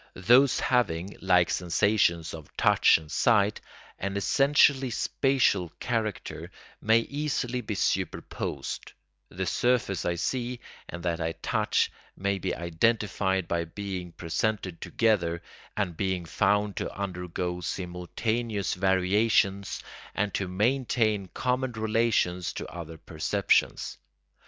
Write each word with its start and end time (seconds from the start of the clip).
Those 0.17 0.59
having, 0.61 1.15
like 1.21 1.51
sensations 1.51 2.33
of 2.33 2.57
touch 2.57 2.97
and 2.97 3.11
sight, 3.11 3.61
an 3.99 4.17
essentially 4.17 4.89
spatial 4.89 5.71
character, 5.79 6.49
may 6.81 7.01
easily 7.01 7.61
be 7.61 7.75
superposed; 7.75 8.93
the 9.29 9.45
surface 9.45 10.03
I 10.03 10.15
see 10.15 10.59
and 10.89 11.03
that 11.03 11.21
I 11.21 11.33
touch 11.33 11.91
may 12.17 12.39
be 12.39 12.55
identified 12.55 13.47
by 13.47 13.63
being 13.63 14.11
presented 14.13 14.81
together 14.81 15.39
and 15.77 15.95
being 15.95 16.25
found 16.25 16.77
to 16.77 16.91
undergo 16.97 17.59
simultaneous 17.61 18.73
variations 18.73 19.83
and 20.15 20.33
to 20.33 20.47
maintain 20.47 21.27
common 21.27 21.73
relations 21.73 22.53
to 22.53 22.65
other 22.73 22.97
perceptions. 22.97 23.99